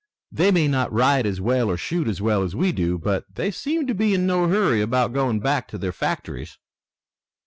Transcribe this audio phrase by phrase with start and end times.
[0.31, 3.51] "They may not ride as well or shoot as well as we do, but they
[3.51, 6.57] seem to be in no hurry about going back to their factories."